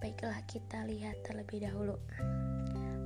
Baiklah 0.00 0.40
kita 0.48 0.88
lihat 0.88 1.12
terlebih 1.28 1.60
dahulu. 1.60 2.00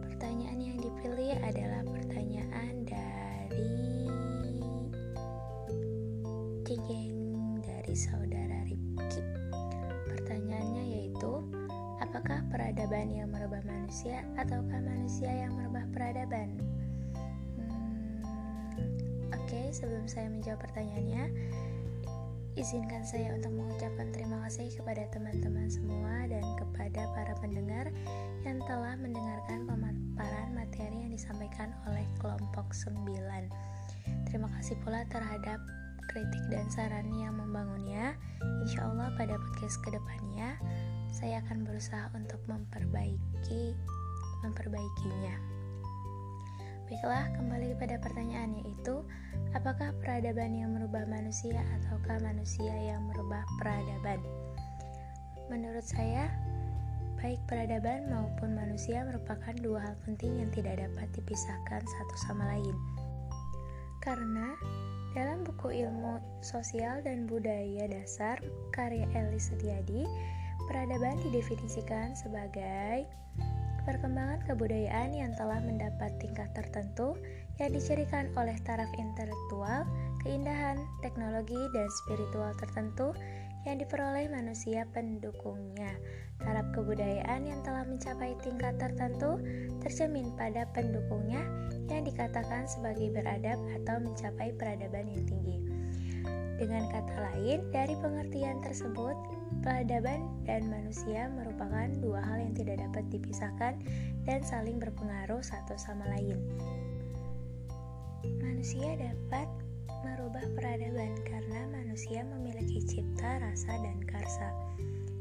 Pertanyaan 0.06 0.62
yang 0.62 0.78
dipilih 0.78 1.34
adalah 1.42 1.82
pertanyaan 1.90 2.86
dari 2.86 3.74
Jeng 6.86 7.58
dari 7.66 7.94
saudara 7.98 8.62
Ripki. 8.70 9.22
Pertanyaannya 10.06 10.84
yaitu, 10.86 11.42
apakah 11.98 12.46
peradaban 12.46 13.10
yang 13.10 13.26
merubah 13.30 13.62
manusia 13.66 14.22
ataukah 14.38 14.78
manusia 14.78 15.34
yang 15.34 15.50
merubah 15.58 15.86
peradaban? 15.90 16.54
Hmm, 17.58 18.22
Oke, 19.34 19.70
sebelum 19.74 20.06
saya 20.06 20.30
menjawab 20.30 20.62
pertanyaannya, 20.62 21.30
Izinkan 22.54 23.02
saya 23.02 23.34
untuk 23.34 23.50
mengucapkan 23.50 24.14
terima 24.14 24.38
kasih 24.46 24.70
kepada 24.78 25.10
teman-teman 25.10 25.66
semua 25.66 26.13
para 27.34 27.50
pendengar 27.50 27.90
yang 28.46 28.62
telah 28.62 28.94
mendengarkan 28.94 29.66
pemaparan 29.66 30.54
materi 30.54 31.02
yang 31.02 31.10
disampaikan 31.10 31.74
oleh 31.90 32.06
kelompok 32.22 32.70
9. 32.70 32.94
Terima 34.30 34.46
kasih 34.54 34.78
pula 34.86 35.02
terhadap 35.10 35.58
kritik 36.14 36.44
dan 36.46 36.62
saran 36.70 37.10
yang 37.18 37.34
membangunnya. 37.34 38.14
Insya 38.62 38.86
Allah 38.86 39.10
pada 39.18 39.34
podcast 39.34 39.82
ke 39.82 39.90
depannya 39.90 40.55
saya 41.10 41.42
akan 41.42 41.66
berusaha 41.66 42.06
untuk 42.14 42.38
memperbaiki 42.46 43.74
memperbaikinya. 44.46 45.34
Baiklah, 46.86 47.34
kembali 47.34 47.74
pada 47.82 47.98
pertanyaan 47.98 48.62
yaitu 48.62 49.02
apakah 49.58 49.90
peradaban 49.98 50.55
yang 50.55 50.70
merubah 50.70 51.02
manusia 51.10 51.66
ataukah 51.82 52.22
manusia 52.22 52.70
yang 52.70 53.02
merubah 53.10 53.42
peradaban? 53.58 54.22
Menurut 55.50 55.82
saya, 55.82 56.30
baik 57.25 57.40
peradaban 57.48 58.05
maupun 58.12 58.52
manusia 58.52 59.01
merupakan 59.01 59.57
dua 59.64 59.80
hal 59.80 59.96
penting 60.05 60.45
yang 60.45 60.52
tidak 60.52 60.77
dapat 60.77 61.08
dipisahkan 61.17 61.80
satu 61.80 62.14
sama 62.29 62.45
lain. 62.52 62.77
Karena 64.05 64.52
dalam 65.17 65.40
buku 65.40 65.73
ilmu 65.73 66.20
sosial 66.45 67.01
dan 67.01 67.24
budaya 67.24 67.89
dasar 67.89 68.36
karya 68.77 69.08
Elis 69.17 69.48
Setiadi, 69.48 70.05
peradaban 70.68 71.17
didefinisikan 71.24 72.13
sebagai 72.13 73.08
perkembangan 73.89 74.45
kebudayaan 74.45 75.17
yang 75.17 75.33
telah 75.40 75.64
mendapat 75.64 76.13
tingkat 76.20 76.52
tertentu 76.52 77.17
yang 77.57 77.73
dicirikan 77.73 78.29
oleh 78.36 78.57
taraf 78.68 78.89
intelektual, 79.01 79.89
keindahan, 80.20 80.77
teknologi, 81.01 81.57
dan 81.73 81.89
spiritual 82.05 82.52
tertentu 82.61 83.17
yang 83.64 83.80
diperoleh 83.80 84.29
manusia 84.29 84.85
pendukungnya. 84.92 85.97
Taraf 86.41 86.69
kebudayaan 86.77 87.48
yang 87.48 87.61
telah 87.64 87.89
mencapai 87.89 88.36
tingkat 88.45 88.77
tertentu 88.77 89.41
tercermin 89.80 90.33
pada 90.36 90.69
pendukungnya 90.77 91.41
yang 91.89 92.05
dikatakan 92.05 92.69
sebagai 92.69 93.13
beradab 93.13 93.57
atau 93.80 93.97
mencapai 94.01 94.52
peradaban 94.57 95.08
yang 95.08 95.25
tinggi. 95.25 95.58
Dengan 96.55 96.86
kata 96.86 97.17
lain, 97.19 97.67
dari 97.75 97.98
pengertian 97.98 98.63
tersebut, 98.63 99.17
peradaban 99.58 100.31
dan 100.46 100.70
manusia 100.70 101.27
merupakan 101.27 101.91
dua 101.98 102.23
hal 102.23 102.46
yang 102.46 102.55
tidak 102.55 102.79
dapat 102.79 103.05
dipisahkan 103.11 103.75
dan 104.23 104.41
saling 104.46 104.79
berpengaruh 104.79 105.42
satu 105.42 105.75
sama 105.75 106.07
lain. 106.14 106.39
Manusia 108.39 108.96
dapat 108.96 109.51
merubah 110.04 110.44
peradaban 110.52 111.16
karena 111.24 111.64
manusia 111.72 112.20
memiliki 112.28 112.84
cipta, 112.84 113.40
rasa, 113.40 113.72
dan 113.80 113.98
karsa. 114.04 114.52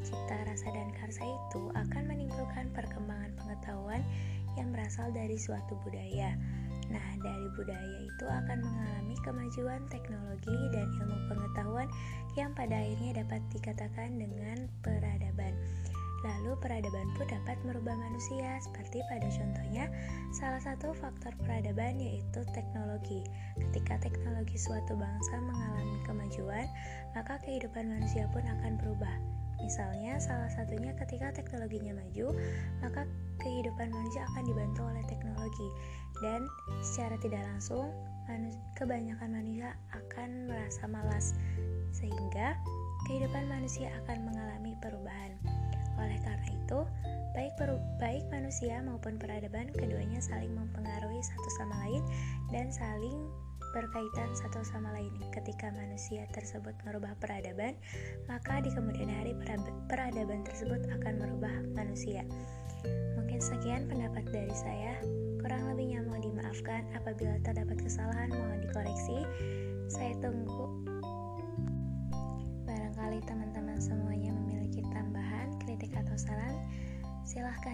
Cipta, 0.03 0.35
rasa, 0.43 0.67
dan 0.75 0.91
karsa 0.99 1.23
itu 1.23 1.71
akan 1.71 2.03
menimbulkan 2.11 2.67
perkembangan 2.75 3.31
pengetahuan 3.39 4.03
yang 4.59 4.75
berasal 4.75 5.07
dari 5.15 5.39
suatu 5.39 5.79
budaya. 5.87 6.35
Nah, 6.91 7.07
dari 7.23 7.47
budaya 7.55 7.97
itu 8.03 8.25
akan 8.27 8.59
mengalami 8.59 9.15
kemajuan 9.23 9.81
teknologi 9.87 10.57
dan 10.75 10.91
ilmu 10.99 11.17
pengetahuan 11.31 11.87
yang 12.35 12.51
pada 12.51 12.75
akhirnya 12.75 13.23
dapat 13.23 13.39
dikatakan 13.55 14.19
dengan 14.19 14.67
peradaban. 14.83 15.55
Lalu 16.23 16.55
peradaban 16.63 17.11
pun 17.19 17.27
dapat 17.27 17.59
merubah 17.67 17.99
manusia 17.99 18.55
seperti 18.63 19.03
pada 19.11 19.27
contohnya 19.27 19.91
salah 20.31 20.63
satu 20.63 20.95
faktor 20.95 21.35
peradaban 21.43 21.99
yaitu 21.99 22.47
teknologi. 22.55 23.27
Ketika 23.59 23.99
teknologi 23.99 24.55
suatu 24.55 24.95
bangsa 24.95 25.35
mengalami 25.43 25.99
kemajuan, 26.07 26.67
maka 27.11 27.43
kehidupan 27.43 27.91
manusia 27.91 28.31
pun 28.31 28.41
akan 28.47 28.79
berubah. 28.79 29.15
Misalnya, 29.63 30.19
salah 30.19 30.51
satunya 30.51 30.91
ketika 30.99 31.31
teknologinya 31.31 31.95
maju, 31.95 32.35
maka 32.83 33.07
kehidupan 33.39 33.95
manusia 33.95 34.27
akan 34.35 34.43
dibantu 34.43 34.81
oleh 34.83 35.03
teknologi, 35.07 35.69
dan 36.19 36.43
secara 36.83 37.15
tidak 37.23 37.43
langsung, 37.47 37.87
kebanyakan 38.75 39.31
manusia 39.31 39.75
akan 39.95 40.51
merasa 40.51 40.83
malas, 40.91 41.31
sehingga 41.95 42.59
kehidupan 43.07 43.47
manusia 43.47 43.87
akan 44.03 44.27
mengalami 44.27 44.75
perubahan. 44.83 45.31
Oleh 45.99 46.17
karena 46.21 46.47
itu, 46.49 46.79
baik 47.33 47.53
baik 47.97 48.23
manusia 48.29 48.81
maupun 48.81 49.17
peradaban, 49.17 49.69
keduanya 49.73 50.21
saling 50.21 50.53
mempengaruhi 50.53 51.21
satu 51.21 51.49
sama 51.57 51.75
lain 51.85 52.03
dan 52.53 52.69
saling 52.69 53.29
berkaitan 53.73 54.29
satu 54.37 54.61
sama 54.61 54.93
lain. 54.93 55.09
Ketika 55.33 55.73
manusia 55.73 56.29
tersebut 56.29 56.77
merubah 56.85 57.17
peradaban, 57.17 57.73
maka 58.29 58.61
di 58.61 58.69
kemudian 58.69 59.09
hari 59.09 59.33
peradaban 59.89 60.45
tersebut 60.45 60.85
akan 60.93 61.13
merubah 61.17 61.51
manusia. 61.73 62.21
Mungkin 63.17 63.41
sekian 63.41 63.89
pendapat 63.89 64.29
dari 64.29 64.53
saya. 64.53 65.01
Kurang 65.41 65.73
lebihnya 65.73 66.05
mohon 66.07 66.23
dimaafkan 66.23 66.87
apabila 66.95 67.35
terdapat 67.43 67.81
kesalahan 67.81 68.31
mohon 68.31 68.63
dikoreksi. 68.63 69.25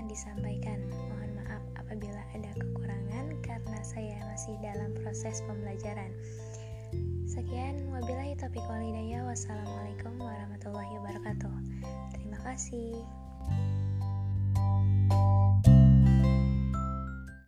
Disampaikan. 0.09 0.81
Mohon 0.89 1.31
maaf 1.38 1.63
apabila 1.77 2.21
ada 2.33 2.50
kekurangan 2.57 3.38
karena 3.45 3.79
saya 3.85 4.17
masih 4.33 4.57
dalam 4.65 4.91
proses 4.97 5.45
pembelajaran. 5.45 6.09
Sekian, 7.29 7.85
wabillahi 7.94 8.33
taufiq 8.33 8.65
walhidayah. 8.65 9.21
Wassalamualaikum 9.29 10.17
warahmatullahi 10.17 10.89
wabarakatuh. 10.97 11.53
Terima 12.17 12.41
kasih. 12.41 12.97